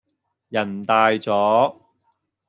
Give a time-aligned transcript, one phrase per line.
[0.49, 1.75] 人大咗